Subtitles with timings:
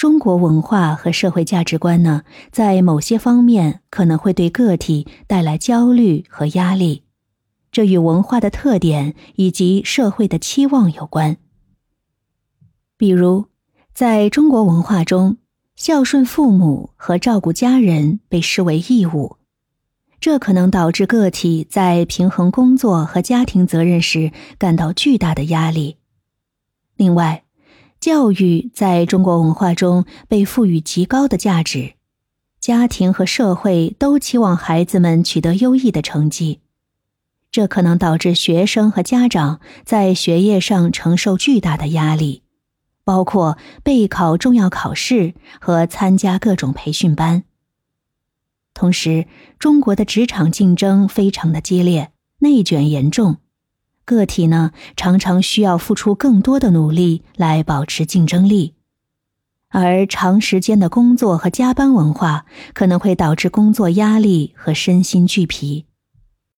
[0.00, 7.02] 中国文化和社会价值观呢，在某些方面可能会对个体带来焦虑和压力，
[7.70, 11.36] 这与文化的特点以及社会的期望有关。
[12.96, 13.48] 比如，
[13.92, 15.36] 在中国文化中，
[15.76, 19.36] 孝顺父母和照顾家人被视为义务，
[20.18, 25.98] 这可能导致个体在平衡工作和家庭责任时感到巨大的压力。
[26.96, 27.44] 另外，
[28.00, 31.92] 教育在中国文化中被赋予极高的价值，
[32.58, 36.60] 家庭和社会都期望孩子们取得优异的成绩，
[37.52, 42.42] 这可能导致学生和家长在学业上承受巨大的压力，
[43.04, 47.44] 包括备考重要考试和参加各种培训班。
[48.72, 49.26] 同时，
[49.58, 53.36] 中国的职场竞争非常的激烈，内卷严重。
[54.10, 58.74] 个体呢，常常需要付出更多的努力来保持竞争力，
[59.68, 65.86] 而长时间的工作和加班文化可能会导致工作压力和身心俱疲。